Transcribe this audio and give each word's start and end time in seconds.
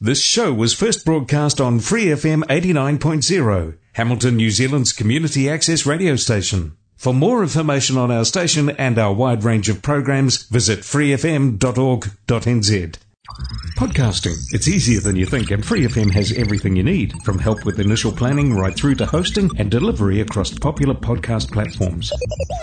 This 0.00 0.22
show 0.22 0.54
was 0.54 0.74
first 0.74 1.04
broadcast 1.04 1.60
on 1.60 1.80
Free 1.80 2.04
FM 2.04 2.44
89.0, 2.44 3.74
Hamilton, 3.94 4.36
New 4.36 4.52
Zealand's 4.52 4.92
community 4.92 5.50
access 5.50 5.86
radio 5.86 6.14
station. 6.14 6.76
For 6.96 7.12
more 7.12 7.42
information 7.42 7.96
on 7.96 8.12
our 8.12 8.24
station 8.24 8.70
and 8.70 8.96
our 8.96 9.12
wide 9.12 9.42
range 9.42 9.68
of 9.68 9.82
programs, 9.82 10.44
visit 10.44 10.82
freefm.org.nz. 10.82 11.58
Podcasting. 13.76 14.36
It's 14.52 14.66
easier 14.66 15.00
than 15.00 15.14
you 15.14 15.26
think, 15.26 15.50
and 15.50 15.62
FreeFM 15.62 16.10
has 16.12 16.32
everything 16.32 16.74
you 16.74 16.82
need, 16.82 17.12
from 17.22 17.38
help 17.38 17.64
with 17.64 17.78
initial 17.78 18.10
planning 18.10 18.54
right 18.54 18.74
through 18.74 18.96
to 18.96 19.06
hosting 19.06 19.50
and 19.58 19.70
delivery 19.70 20.20
across 20.20 20.50
popular 20.50 20.94
podcast 20.94 21.52
platforms. 21.52 22.10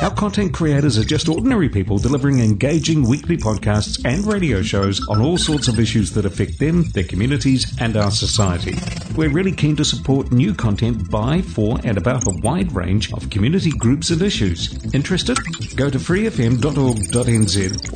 Our 0.01 0.13
content 0.13 0.53
creators 0.53 0.97
are 0.97 1.03
just 1.03 1.29
ordinary 1.29 1.69
people 1.69 1.99
delivering 1.99 2.39
engaging 2.39 3.07
weekly 3.07 3.37
podcasts 3.37 4.03
and 4.05 4.25
radio 4.25 4.61
shows 4.61 4.99
on 5.07 5.21
all 5.21 5.37
sorts 5.37 5.67
of 5.67 5.79
issues 5.79 6.11
that 6.11 6.25
affect 6.25 6.59
them, 6.59 6.83
their 6.93 7.03
communities, 7.05 7.73
and 7.79 7.95
our 7.95 8.11
society. 8.11 8.75
We're 9.15 9.29
really 9.29 9.53
keen 9.53 9.75
to 9.77 9.85
support 9.85 10.31
new 10.31 10.53
content 10.53 11.09
by, 11.09 11.41
for, 11.41 11.79
and 11.83 11.97
about 11.97 12.27
a 12.27 12.37
wide 12.41 12.73
range 12.73 13.13
of 13.13 13.29
community 13.29 13.69
groups 13.69 14.09
and 14.09 14.21
issues. 14.21 14.73
Interested? 14.93 15.37
Go 15.75 15.89
to 15.89 15.99
freefm.org.nz 15.99 16.57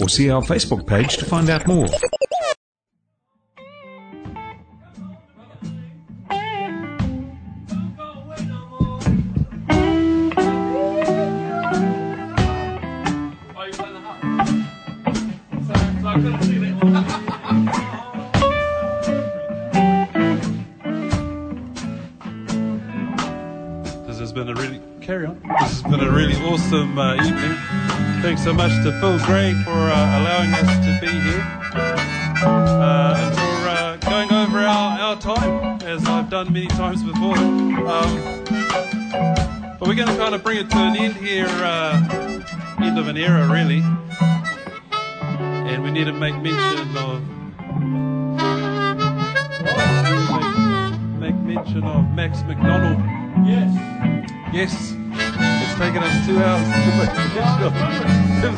or 0.02 0.08
see 0.08 0.30
our 0.30 0.42
Facebook 0.44 0.88
page 0.88 1.18
to 1.18 1.26
find 1.26 1.50
out 1.50 1.68
more. 1.68 1.88
Been 24.46 24.58
a 24.58 24.62
really 24.62 24.82
carry 25.02 25.26
on. 25.26 25.38
This 25.60 25.82
has 25.82 25.84
been 25.84 26.00
a 26.00 26.10
really 26.10 26.36
awesome 26.46 26.98
uh, 26.98 27.16
evening. 27.16 27.58
Thanks 28.22 28.42
so 28.42 28.54
much 28.54 28.72
to 28.84 28.98
Phil 29.02 29.20
Gray 29.26 29.54
for 29.66 29.72
uh, 29.72 30.22
allowing 30.22 30.54
us 30.54 30.86
to 30.86 30.98
be 31.02 31.12
here 31.12 31.42
uh, 32.46 33.18
and 33.18 33.36
for 33.36 33.68
uh, 33.68 33.98
going 33.98 34.32
over 34.32 34.60
our, 34.60 34.98
our 34.98 35.20
time 35.20 35.82
as 35.82 36.06
I've 36.06 36.30
done 36.30 36.54
many 36.54 36.68
times 36.68 37.04
before. 37.04 37.38
Um, 37.38 38.46
but 39.78 39.90
we're 39.90 39.96
going 39.96 40.08
to 40.08 40.16
kind 40.16 40.34
of 40.34 40.42
bring 40.42 40.60
it 40.60 40.70
to 40.70 40.78
an 40.78 40.96
end 40.96 41.16
here, 41.16 41.48
uh, 41.50 42.00
end 42.82 42.98
of 42.98 43.10
an 43.10 43.18
era 43.18 43.46
really, 43.46 43.84
and 45.70 45.84
we 45.84 45.92
need 45.92 46.06
to 46.06 46.14
make 46.14 46.36
mention 46.36 46.96
of. 46.96 47.22
Make 51.20 51.36
mention 51.36 51.84
of 51.84 52.10
Max 52.14 52.42
McDonald. 52.44 53.19
Yes. 53.46 53.72
Yes, 54.52 54.74
it's 54.74 55.76
taken 55.78 56.02
us 56.02 56.26
two 56.26 56.40
hours 56.40 56.66
to 56.66 56.90
make 56.98 57.14
the 58.42 58.56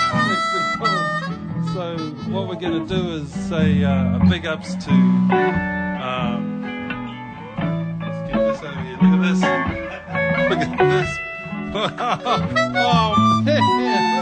So 1.74 1.96
what 2.30 2.48
we're 2.48 2.56
going 2.56 2.86
to 2.86 2.94
do 2.94 3.12
is 3.16 3.30
say 3.48 3.84
uh, 3.84 4.16
a 4.16 4.20
big 4.28 4.46
ups 4.46 4.74
to. 4.86 4.90
Um, 4.90 6.62
let's 8.00 8.20
get 8.32 8.38
this 8.38 8.62
over 8.62 8.80
here. 8.80 8.96
Look 8.96 9.12
at 9.12 9.20
this. 9.22 9.40
Look 10.50 10.60
at 10.60 10.78
this. 10.78 11.10
oh 11.74 11.82
man, 13.44 13.62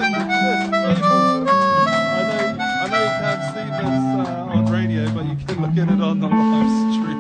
look 0.03 0.15
at 0.15 0.31
this, 0.45 0.99
people. 0.99 1.49
I 1.49 2.23
know, 2.29 2.43
I 2.59 2.89
know 2.91 3.03
you 3.03 3.13
can't 3.23 3.43
see 3.55 3.69
this 3.79 4.05
uh, 4.29 4.57
on 4.57 4.67
radio, 4.67 5.03
but 5.15 5.25
you 5.25 5.37
can 5.47 5.57
look 5.63 5.77
at 5.79 5.89
it 5.95 6.01
on 6.03 6.21
the 6.21 6.27
live 6.29 6.95
stream. 6.95 7.18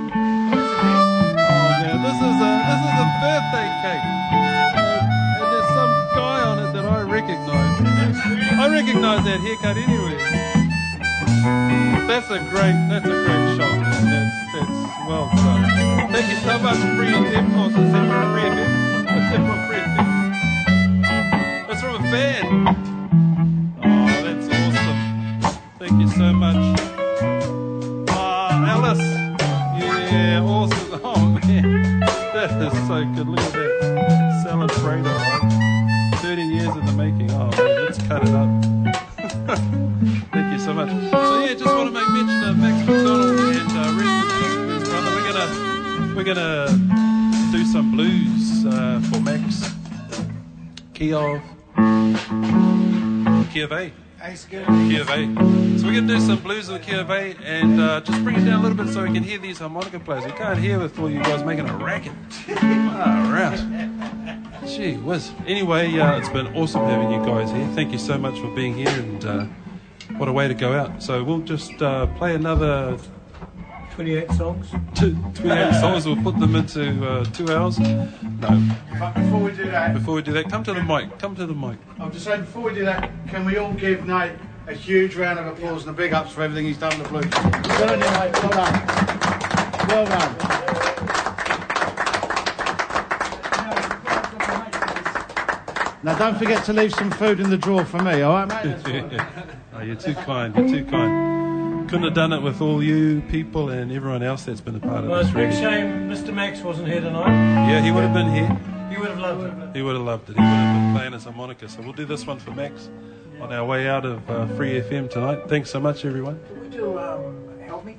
I 9.09 9.23
that 9.23 9.41
haircut 9.41 9.79
anyway. 9.79 10.19
That's 12.07 12.29
a 12.29 12.39
great 12.51 12.77
that's 12.91 13.07
a 13.07 13.09
great 13.09 13.57
shot. 13.57 13.73
That's 13.81 14.37
that's 14.53 14.79
well 15.09 15.27
done. 15.35 15.65
Thank 16.13 16.29
you 16.29 16.37
so 16.37 16.59
much, 16.59 16.77
FM. 16.77 17.47
Oh, 17.57 17.69
is 17.69 17.75
that 17.75 18.05
from 18.05 18.21
FM? 18.37 18.69
Is 19.09 19.29
that 19.33 19.41
from 19.49 19.61
Free 19.67 19.81
FM? 19.89 20.09
That's 21.67 21.81
from 21.81 21.95
a 21.95 21.97
fan. 22.11 22.47
Oh, 23.83 24.09
that's 24.25 24.47
awesome. 24.53 25.01
Thank 25.79 25.95
you 26.03 26.09
so 26.11 26.29
much. 26.35 26.63
Ah, 28.11 28.73
Alice. 28.75 29.09
Yeah, 30.13 30.43
awesome. 30.43 31.01
Oh 31.03 31.25
man, 31.47 32.01
that 32.01 32.61
is 32.61 32.73
so 32.87 32.97
good. 33.15 33.27
Look 33.27 33.41
at 33.41 33.53
that 33.55 34.43
salad 34.45 34.71
Fredo. 34.71 35.15
13 36.21 36.51
years 36.51 36.77
in 36.77 36.85
the 36.85 36.93
making. 36.93 37.31
Oh 37.31 37.49
man, 37.57 37.85
let's 37.87 38.03
cut 38.07 38.23
it 38.23 38.35
up. 38.35 38.58
We're 46.19 46.25
gonna 46.25 46.67
do 47.53 47.65
some 47.65 47.93
blues 47.93 48.67
uh, 48.67 49.01
for 49.09 49.21
Max. 49.21 49.73
Key 50.93 51.13
of 51.13 51.41
Key 53.53 53.61
of 53.61 53.71
A. 53.71 53.93
Key 54.49 54.99
of 54.99 55.09
A. 55.11 55.79
So 55.79 55.87
we're 55.87 55.93
going 55.93 56.09
to 56.09 56.15
do 56.15 56.21
some 56.21 56.41
blues 56.41 56.69
with 56.69 56.81
the 56.81 56.91
Key 56.91 56.99
of 56.99 57.11
A 57.11 57.37
and 57.45 57.81
uh, 57.81 58.01
just 58.01 58.25
bring 58.25 58.35
it 58.35 58.45
down 58.45 58.59
a 58.59 58.63
little 58.63 58.77
bit 58.77 58.93
so 58.93 59.05
we 59.05 59.13
can 59.13 59.23
hear 59.23 59.39
these 59.39 59.61
harmonica 59.61 60.01
players. 60.01 60.25
We 60.25 60.33
can't 60.33 60.59
hear 60.59 60.81
with 60.81 60.99
all 60.99 61.09
you 61.09 61.23
guys 61.23 61.45
making 61.45 61.69
a 61.69 61.77
racket. 61.77 62.13
Ah, 62.49 63.31
right. 63.33 64.69
Gee 64.69 64.97
whiz. 64.97 65.31
Anyway, 65.47 65.97
uh, 66.01 66.19
it's 66.19 66.29
been 66.31 66.49
awesome 66.49 66.83
having 66.83 67.13
you 67.13 67.25
guys 67.25 67.53
here. 67.53 67.69
Thank 67.77 67.93
you 67.93 67.99
so 67.99 68.19
much 68.19 68.41
for 68.41 68.53
being 68.57 68.75
here 68.75 68.89
and 68.89 69.25
uh, 69.25 69.45
what 70.17 70.29
a 70.29 70.33
way 70.33 70.49
to 70.49 70.55
go 70.55 70.73
out. 70.73 71.01
So 71.01 71.23
we'll 71.23 71.43
just 71.43 71.81
uh, 71.81 72.07
play 72.19 72.35
another 72.35 72.99
28 73.99 74.31
songs. 74.31 74.71
two, 74.95 75.13
28 75.35 75.73
songs. 75.81 76.07
We'll 76.07 76.23
put 76.23 76.39
them 76.39 76.55
into 76.55 77.05
uh, 77.05 77.25
two 77.25 77.51
hours. 77.51 77.81
No. 77.81 77.99
But 78.97 79.13
before 79.13 79.41
we 79.41 79.51
do 79.51 79.65
that, 79.73 79.93
Before 79.93 80.15
we 80.15 80.23
do 80.23 80.33
that, 80.35 80.49
come 80.49 80.63
to 80.63 80.73
the 80.73 80.85
mic. 80.85 81.19
Come 81.19 81.35
to 81.35 81.45
the 81.45 81.53
mic. 81.53 81.79
I'm 81.99 82.13
just 82.13 82.25
saying, 82.25 82.43
before 82.43 82.63
we 82.63 82.75
do 82.75 82.85
that, 82.85 83.11
can 83.27 83.45
we 83.45 83.57
all 83.57 83.73
give 83.73 84.07
Nate 84.07 84.35
a 84.69 84.73
huge 84.73 85.17
round 85.17 85.41
of 85.41 85.49
applause 85.49 85.85
and 85.85 85.91
a 85.91 85.93
big 85.93 86.13
ups 86.13 86.31
for 86.31 86.45
everything 86.45 86.67
he's 86.67 86.79
done 86.79 86.97
with 86.97 87.09
the 87.09 87.19
blues? 87.19 87.33
Well 87.35 87.89
done, 87.89 87.99
mate. 87.99 88.33
Well 88.41 88.51
done. 88.51 88.87
Well 89.89 90.07
done. 90.07 90.37
Now, 96.05 96.17
don't 96.17 96.39
forget 96.39 96.65
to 96.67 96.73
leave 96.73 96.95
some 96.95 97.11
food 97.11 97.41
in 97.41 97.51
the 97.51 97.59
drawer 97.59 97.85
for 97.85 98.01
me, 98.01 98.23
all 98.23 98.47
right, 98.47 98.65
mate? 98.65 99.21
oh, 99.75 99.81
you're 99.83 99.97
too 99.97 100.15
kind. 100.15 100.55
You're 100.55 100.69
too 100.69 100.85
kind. 100.89 101.28
Couldn't 101.89 102.05
have 102.05 102.13
done 102.15 102.35
it 102.35 102.43
with 102.43 102.61
all 102.61 102.83
you 102.83 103.23
people 103.31 103.71
and 103.71 103.91
everyone 103.91 104.23
else 104.23 104.45
that's 104.45 104.61
been 104.61 104.77
a 104.77 104.79
part 104.81 105.05
of 105.05 105.11
Well, 105.11 105.21
it's 105.21 105.33
this. 105.33 105.35
a 105.35 105.39
big 105.39 105.53
shame 105.55 106.11
Mr. 106.11 106.35
Max 106.35 106.61
wasn't 106.61 106.89
here 106.89 107.01
tonight. 107.01 107.31
Yeah, 107.71 107.81
he 107.83 107.91
would 107.91 108.05
have 108.05 108.13
been 108.13 108.31
here. 108.31 108.61
You 108.93 109.01
would 109.01 109.09
have 109.09 109.19
loved 109.19 109.45
it. 109.63 109.75
He 109.77 109.81
would 109.81 109.97
have 109.97 110.05
loved 110.05 110.29
it. 110.29 110.35
He 110.37 110.41
would 110.41 110.47
have 110.47 110.85
been 110.85 110.95
playing 110.95 111.13
his 111.15 111.25
harmonica. 111.25 111.67
So 111.67 111.81
we'll 111.81 111.95
do 111.95 112.05
this 112.05 112.27
one 112.27 112.39
for 112.41 112.51
Max 112.51 112.91
on 113.41 113.55
our 113.55 113.65
way 113.65 113.89
out 113.89 114.05
of 114.05 114.29
uh, 114.29 114.47
Free 114.49 114.79
FM 114.83 115.09
tonight. 115.09 115.49
Thanks 115.49 115.71
so 115.71 115.81
much, 115.81 116.05
everyone. 116.05 116.39
Can 116.49 116.61
we 116.61 116.69
do 116.69 116.99
um, 116.99 117.49
Help 117.67 117.87
Me? 117.87 117.97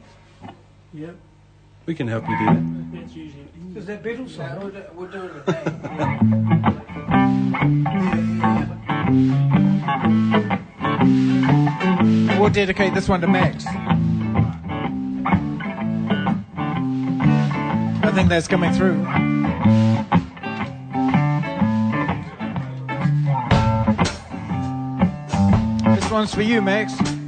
Yep. 0.93 1.15
We 1.87 1.95
can 1.95 2.07
help 2.07 2.29
you 2.29 2.37
do 2.37 2.45
that. 2.45 2.61
That's 2.93 3.13
usually. 3.15 3.45
Is 3.75 3.85
that 3.87 4.03
Beatles 4.03 4.29
song? 4.35 4.59
we'll, 4.59 4.69
do, 4.69 4.83
we'll 4.93 5.07
do 5.09 5.23
it 5.23 5.45
today. 5.47 6.19
We'll 12.39 12.49
dedicate 12.49 12.93
this 12.93 13.09
one 13.09 13.21
to 13.21 13.27
Max. 13.27 13.65
I 18.19 18.23
that's 18.27 18.49
coming 18.49 18.73
through. 18.73 18.97
This 25.95 26.11
one's 26.11 26.35
for 26.35 26.41
you, 26.41 26.61
Max. 26.61 27.18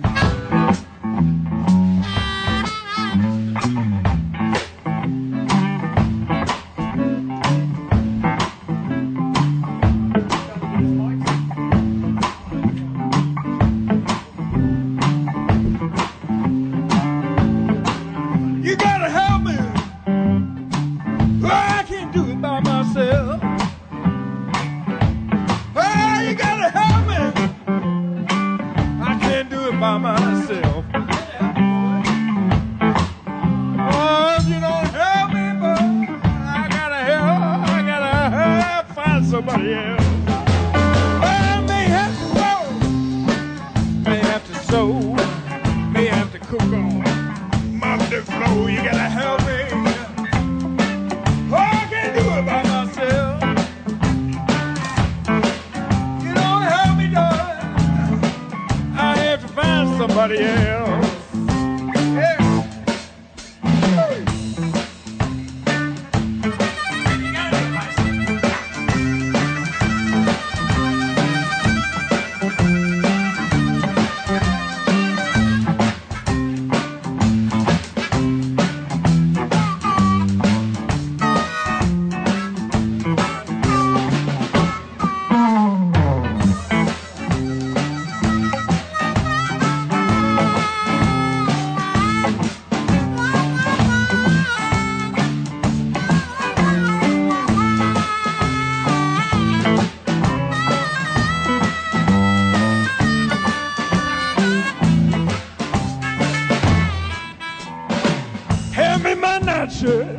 shirt, 109.82 110.16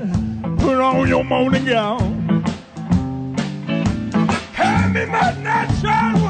put 0.59 0.81
on 0.81 1.07
your 1.07 1.23
morning 1.23 1.65
gown. 1.65 2.43
Hand 4.55 4.95
me 4.95 5.07
my 5.07 5.33
nightshade. 5.41 6.22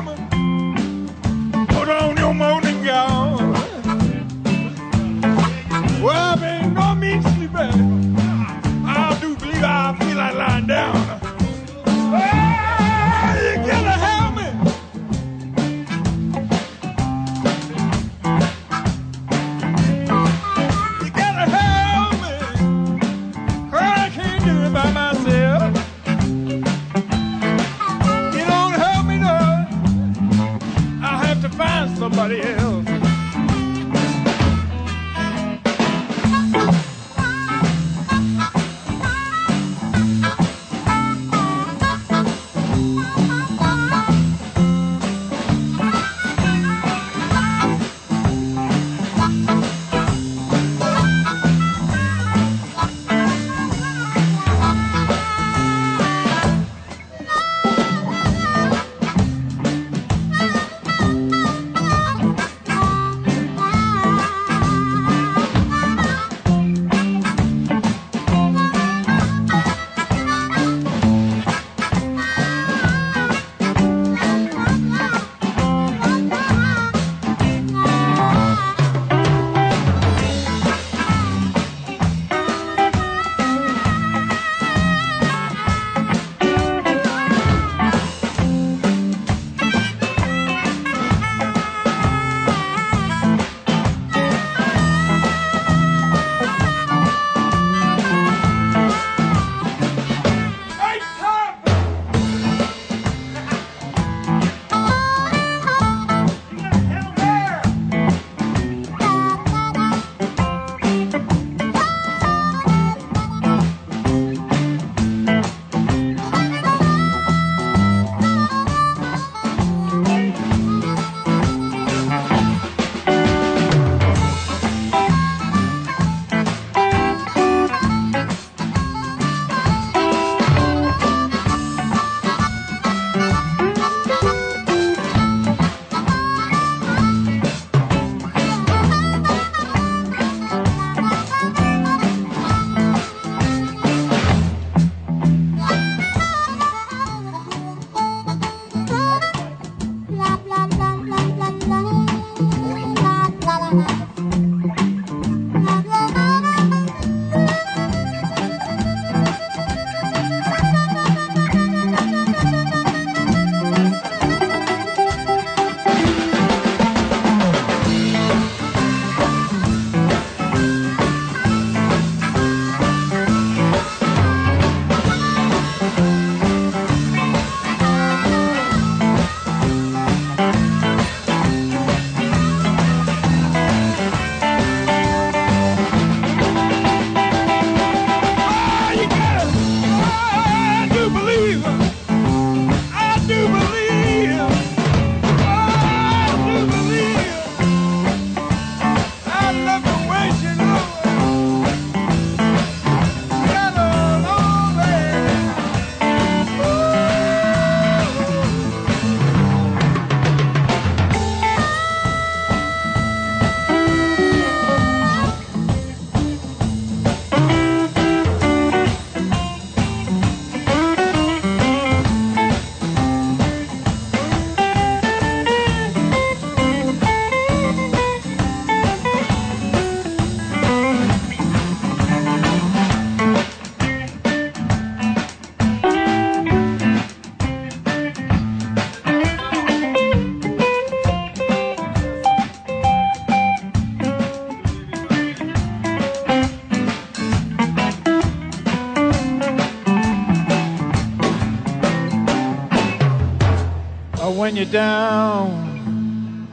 Down. 254.73 256.49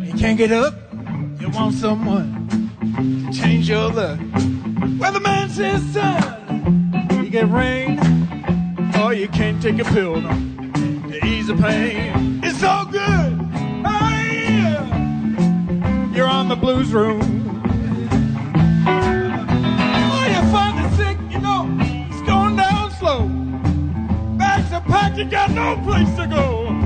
You 0.00 0.14
can't 0.14 0.38
get 0.38 0.50
up. 0.50 0.74
You 1.38 1.50
want 1.50 1.74
someone 1.74 2.48
to 2.80 3.38
change 3.38 3.68
your 3.68 3.90
luck. 3.90 4.18
Well, 4.98 5.12
the 5.12 5.20
man 5.20 5.50
says, 5.50 5.82
son, 5.92 7.20
you 7.22 7.28
get 7.28 7.50
rain, 7.50 7.98
or 8.98 9.12
you 9.12 9.28
can't 9.28 9.60
take 9.60 9.78
a 9.78 9.84
pill 9.84 10.22
to 10.22 11.20
ease 11.26 11.48
the 11.48 11.54
pain. 11.54 12.40
It's 12.42 12.62
all 12.62 12.86
good. 12.86 13.38
Oh. 13.84 14.12
You're 16.14 16.28
on 16.28 16.48
the 16.48 16.56
blues 16.56 16.94
room. 16.94 17.20
Oh, 18.86 20.26
you 20.28 20.42
find 20.50 20.78
the 20.78 20.88
sick, 20.96 21.18
you 21.30 21.40
know, 21.40 21.68
it's 22.10 22.22
going 22.22 22.56
down 22.56 22.90
slow. 22.92 23.28
Bags 24.38 24.72
are 24.72 24.80
packed, 24.80 25.18
you 25.18 25.26
got 25.26 25.50
no 25.50 25.76
place 25.84 26.08
to 26.16 26.26
go. 26.26 26.61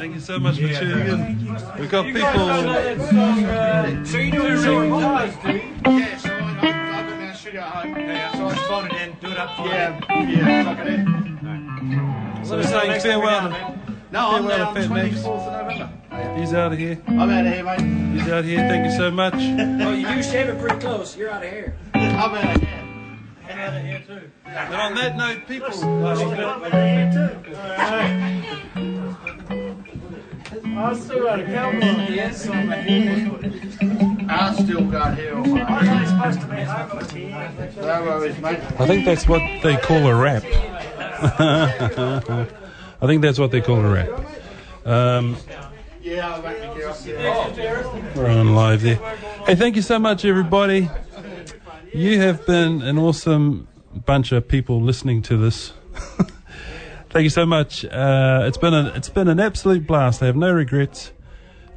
Thank 0.00 0.14
you 0.14 0.20
so 0.20 0.38
much 0.38 0.54
for 0.54 0.66
tuning 0.66 1.08
in. 1.08 1.44
We've 1.78 1.90
got 1.90 2.06
people. 2.06 2.24
So 4.06 4.16
you 4.16 4.32
do 4.32 4.46
it 4.46 4.58
so 4.62 4.88
wise, 4.88 5.36
do 5.42 5.52
you? 5.52 5.60
Yeah, 5.84 6.16
so 6.16 6.30
I, 6.30 6.38
I, 6.40 7.00
I've 7.00 7.10
got 7.10 7.18
my 7.20 7.32
studio 7.34 7.60
at 7.60 7.68
home. 7.68 7.96
Yeah, 7.98 8.32
so 8.32 8.46
I 8.46 8.54
just 8.54 8.66
phone 8.66 8.86
it 8.86 8.92
in, 8.94 9.12
do 9.20 9.26
it 9.26 9.36
up 9.36 9.56
for 9.58 9.66
Yeah, 9.66 10.00
yeah, 10.24 10.62
tuck 10.62 10.78
it 10.78 10.86
in. 10.86 12.46
So 12.46 12.62
saying 12.62 13.02
farewell. 13.02 13.50
No, 14.10 14.30
I'm 14.30 14.48
Farewell 14.48 14.48
there 14.48 14.58
to 14.58 14.64
on 14.64 14.74
Fat 14.74 14.82
the 14.82 14.88
Max. 14.88 15.16
24th 15.16 15.26
of 15.26 15.52
November. 15.68 16.40
He's 16.40 16.54
out 16.54 16.72
of 16.72 16.78
here. 16.78 17.02
I'm 17.06 17.20
out 17.20 17.46
of 17.46 17.52
here, 17.52 17.62
mate. 17.62 18.18
He's 18.18 18.28
out 18.30 18.38
of 18.38 18.44
here. 18.46 18.58
Thank 18.60 18.86
you 18.86 18.92
so 18.96 19.10
much. 19.10 19.34
Oh, 19.36 19.92
you 19.92 20.08
do 20.08 20.22
shave 20.22 20.48
it 20.48 20.58
pretty 20.58 20.78
close. 20.78 21.14
You're 21.14 21.30
out 21.30 21.44
of 21.44 21.50
here. 21.50 21.76
I'm 21.92 22.34
out 22.34 22.56
of 22.56 22.62
here. 22.62 24.02
And 24.46 24.74
on 24.74 24.94
that 24.94 25.16
note, 25.18 25.46
people. 25.46 25.68
I 30.76 30.94
still 30.94 31.22
got 31.22 31.40
a 31.40 31.44
cowboy. 31.44 31.78
Yes, 32.12 32.48
on 32.48 32.66
my 32.66 32.76
head. 32.76 34.26
I 34.28 34.54
still 34.54 34.84
got 34.84 35.16
here 35.16 35.36
on 35.36 35.50
my 35.50 35.62
I'm 35.62 35.86
not 35.86 36.08
supposed 36.08 36.40
to 36.40 36.46
be 36.46 36.62
home 36.62 36.98
on 36.98 37.04
tea. 37.06 37.80
No 37.80 38.02
worries, 38.02 38.38
mate. 38.38 38.60
I 38.80 38.86
think 38.86 39.04
that's 39.04 39.28
what 39.28 39.40
they 39.62 39.76
call 39.76 40.06
a 40.06 40.14
rap. 40.14 40.44
I 43.02 43.06
think 43.06 43.22
that's 43.22 43.38
what 43.38 43.50
they 43.50 43.60
call 43.60 43.84
a 43.84 43.92
rap. 43.92 44.08
Um, 44.86 45.36
Yeah, 46.02 46.34
I'll 46.34 46.42
make 46.42 46.60
me 46.60 46.80
get 46.80 47.26
up 47.26 48.16
we're 48.16 48.26
on 48.26 48.54
live 48.54 48.80
there. 48.82 48.96
Hey, 49.46 49.54
thank 49.54 49.76
you 49.76 49.82
so 49.82 49.98
much, 49.98 50.24
everybody. 50.24 50.88
You 51.92 52.20
have 52.20 52.46
been 52.46 52.82
an 52.82 52.98
awesome 52.98 53.68
bunch 54.06 54.32
of 54.32 54.48
people 54.48 54.80
listening 54.80 55.22
to 55.22 55.36
this. 55.36 55.72
thank 57.10 57.24
you 57.24 57.30
so 57.30 57.44
much. 57.44 57.84
Uh, 57.84 58.44
it's 58.46 58.58
been 58.58 58.74
a, 58.74 58.92
it's 58.94 59.08
been 59.08 59.28
an 59.28 59.40
absolute 59.40 59.86
blast. 59.86 60.22
I 60.22 60.26
have 60.26 60.36
no 60.36 60.52
regrets 60.52 61.12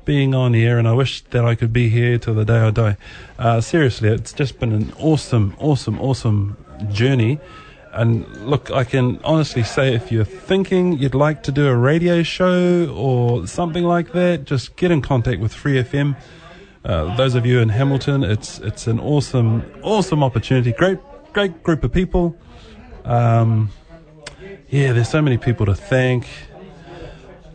being 0.05 0.33
on 0.35 0.53
here, 0.53 0.77
and 0.77 0.87
I 0.87 0.93
wish 0.93 1.21
that 1.31 1.45
I 1.45 1.55
could 1.55 1.73
be 1.73 1.89
here 1.89 2.17
till 2.17 2.33
the 2.33 2.45
day 2.45 2.59
I 2.59 2.71
die. 2.71 2.97
Uh, 3.39 3.61
seriously, 3.61 4.09
it's 4.09 4.33
just 4.33 4.59
been 4.59 4.71
an 4.71 4.93
awesome, 4.99 5.55
awesome, 5.59 5.99
awesome 5.99 6.57
journey. 6.91 7.39
And 7.93 8.27
look, 8.47 8.71
I 8.71 8.83
can 8.83 9.19
honestly 9.23 9.63
say 9.63 9.93
if 9.93 10.11
you're 10.11 10.25
thinking 10.25 10.97
you'd 10.97 11.13
like 11.13 11.43
to 11.43 11.51
do 11.51 11.67
a 11.67 11.75
radio 11.75 12.23
show 12.23 12.91
or 12.91 13.45
something 13.45 13.83
like 13.83 14.13
that, 14.13 14.45
just 14.45 14.75
get 14.75 14.89
in 14.89 15.01
contact 15.01 15.39
with 15.39 15.53
Free 15.53 15.75
FM. 15.75 16.17
Uh, 16.83 17.15
those 17.15 17.35
of 17.35 17.45
you 17.45 17.59
in 17.59 17.69
Hamilton, 17.69 18.23
it's 18.23 18.59
it's 18.59 18.87
an 18.87 18.99
awesome, 18.99 19.63
awesome 19.83 20.23
opportunity. 20.23 20.73
Great, 20.73 20.97
great 21.33 21.63
group 21.63 21.83
of 21.83 21.93
people. 21.93 22.35
Um, 23.05 23.69
yeah, 24.73 24.91
there's 24.91 25.09
so 25.09 25.21
many 25.21 25.37
people 25.37 25.67
to 25.67 25.75
thank. 25.75 26.27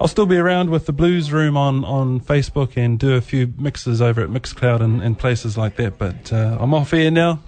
I'll 0.01 0.07
still 0.07 0.25
be 0.25 0.37
around 0.37 0.71
with 0.71 0.87
the 0.87 0.93
Blues 0.93 1.33
Room 1.33 1.57
on, 1.57 1.85
on 1.85 2.21
Facebook 2.21 2.77
and 2.77 2.97
do 2.97 3.15
a 3.15 3.21
few 3.21 3.53
mixes 3.59 4.01
over 4.01 4.21
at 4.21 4.29
Mixcloud 4.29 4.81
and, 4.81 5.03
and 5.03 5.19
places 5.19 5.59
like 5.59 5.75
that. 5.77 5.99
But 5.99 6.33
uh, 6.33 6.59
I'm 6.61 6.73
off 6.73 6.93
here 6.93 7.11
now. 7.11 7.41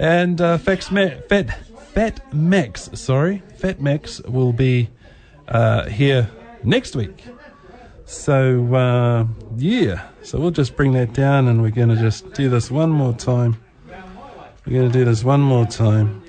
And 0.00 0.40
uh, 0.40 0.58
Ma- 0.66 1.20
Fat 1.28 1.64
Fat 1.92 2.34
Max, 2.34 2.90
sorry, 2.94 3.44
Fat 3.56 3.80
Max 3.80 4.20
will 4.22 4.52
be 4.52 4.88
uh, 5.46 5.88
here 5.88 6.28
next 6.64 6.96
week. 6.96 7.24
So 8.04 8.74
uh, 8.74 9.26
yeah, 9.58 10.08
so 10.24 10.40
we'll 10.40 10.50
just 10.50 10.74
bring 10.74 10.92
that 10.94 11.12
down, 11.12 11.46
and 11.46 11.62
we're 11.62 11.70
gonna 11.70 11.94
just 11.94 12.32
do 12.32 12.48
this 12.48 12.68
one 12.68 12.90
more 12.90 13.12
time. 13.12 13.56
We're 14.66 14.80
gonna 14.80 14.92
do 14.92 15.04
this 15.04 15.22
one 15.22 15.40
more 15.40 15.66
time. 15.66 16.24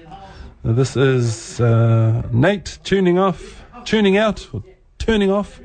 This 0.63 0.95
is 0.95 1.59
uh, 1.59 2.27
Nate 2.31 2.79
tuning 2.83 3.17
off, 3.17 3.63
tuning 3.85 4.17
out, 4.17 4.47
or 4.53 4.63
turning 4.97 5.31
off 5.31 5.59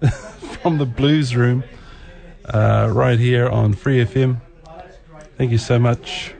from 0.62 0.78
the 0.78 0.86
Blues 0.86 1.36
Room 1.36 1.64
uh, 2.46 2.90
right 2.92 3.18
here 3.18 3.48
on 3.48 3.74
Free 3.74 4.04
FM. 4.04 4.40
Thank 5.36 5.52
you 5.52 5.58
so 5.58 5.78
much 5.78 6.34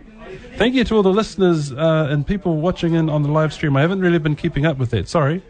Thank 0.58 0.74
you 0.74 0.82
to 0.82 0.96
all 0.96 1.04
the 1.04 1.12
listeners 1.12 1.70
uh, 1.70 2.08
and 2.10 2.26
people 2.26 2.56
watching 2.56 2.94
in 2.94 3.08
on 3.08 3.22
the 3.22 3.28
live 3.28 3.52
stream. 3.52 3.76
I 3.76 3.80
haven't 3.80 4.00
really 4.00 4.18
been 4.18 4.34
keeping 4.34 4.66
up 4.66 4.76
with 4.76 4.90
that. 4.90 5.08
Sorry. 5.08 5.40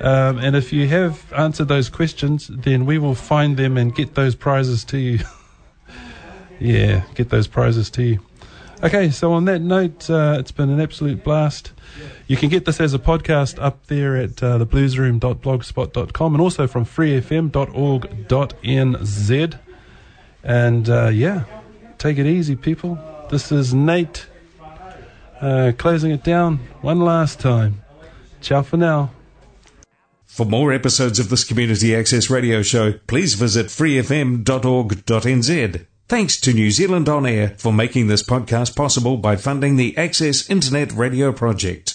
Um, 0.00 0.38
and 0.38 0.56
if 0.56 0.72
you 0.72 0.88
have 0.88 1.32
answered 1.32 1.68
those 1.68 1.88
questions, 1.88 2.48
then 2.48 2.84
we 2.84 2.98
will 2.98 3.14
find 3.14 3.56
them 3.56 3.76
and 3.76 3.94
get 3.94 4.16
those 4.16 4.34
prizes 4.34 4.84
to 4.86 4.98
you. 4.98 5.20
yeah, 6.58 7.04
get 7.14 7.28
those 7.28 7.46
prizes 7.46 7.90
to 7.90 8.02
you. 8.02 8.18
Okay, 8.82 9.10
so 9.10 9.32
on 9.32 9.44
that 9.44 9.60
note, 9.60 10.08
uh, 10.08 10.36
it's 10.40 10.52
been 10.52 10.70
an 10.70 10.80
absolute 10.80 11.22
blast. 11.22 11.72
You 12.26 12.38
can 12.38 12.48
get 12.48 12.64
this 12.64 12.80
as 12.80 12.94
a 12.94 12.98
podcast 12.98 13.62
up 13.62 13.86
there 13.88 14.16
at 14.16 14.42
uh, 14.42 14.58
thebluesroom.blogspot.com 14.58 16.34
and 16.34 16.40
also 16.40 16.66
from 16.66 16.86
freefm.org.nz. 16.86 17.50
And 20.42 20.88
uh, 20.88 21.08
yeah, 21.08 21.44
take 21.98 22.16
it 22.16 22.24
easy, 22.24 22.56
people. 22.56 22.98
This 23.30 23.52
is 23.52 23.74
Nate 23.74 24.26
uh, 25.42 25.72
closing 25.76 26.10
it 26.10 26.24
down 26.24 26.60
one 26.80 27.00
last 27.00 27.38
time. 27.38 27.82
Ciao 28.40 28.62
for 28.62 28.78
now. 28.78 29.10
For 30.24 30.46
more 30.46 30.72
episodes 30.72 31.18
of 31.18 31.28
this 31.28 31.44
community 31.44 31.94
access 31.94 32.30
radio 32.30 32.62
show, 32.62 32.94
please 33.06 33.34
visit 33.34 33.66
freefm.org.nz. 33.66 34.40
Thanks 36.10 36.40
to 36.40 36.52
New 36.52 36.72
Zealand 36.72 37.08
On 37.08 37.24
Air 37.24 37.54
for 37.56 37.72
making 37.72 38.08
this 38.08 38.24
podcast 38.24 38.74
possible 38.74 39.16
by 39.16 39.36
funding 39.36 39.76
the 39.76 39.96
Access 39.96 40.50
Internet 40.50 40.90
Radio 40.90 41.30
Project. 41.30 41.90